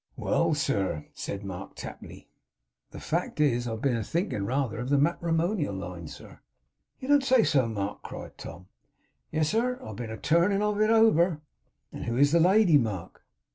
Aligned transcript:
'Well, 0.15 0.55
sir,' 0.55 1.05
said 1.13 1.43
Mr 1.43 1.75
Tapley. 1.75 2.27
'The 2.89 2.99
fact 2.99 3.39
is, 3.39 3.65
that 3.65 3.69
I 3.69 3.73
have 3.73 3.81
been 3.83 3.97
a 3.97 4.03
thinking 4.03 4.45
rather 4.47 4.79
of 4.79 4.89
the 4.89 4.97
matrimonial 4.97 5.75
line, 5.75 6.07
sir.' 6.07 6.39
'You 6.99 7.07
don't 7.07 7.23
say 7.23 7.43
so, 7.43 7.67
Mark!' 7.67 8.01
cried 8.01 8.35
Tom. 8.35 8.65
'Yes, 9.31 9.49
sir. 9.49 9.79
I've 9.79 9.97
been 9.97 10.09
a 10.09 10.17
turnin' 10.17 10.63
of 10.63 10.81
it 10.81 10.89
over.' 10.89 11.41
'And 11.93 12.05
who 12.05 12.17
is 12.17 12.31
the 12.31 12.39
lady, 12.39 12.79
Mark? 12.79 13.21